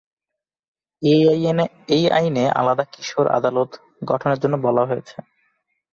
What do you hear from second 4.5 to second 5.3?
বলা হয়েছে।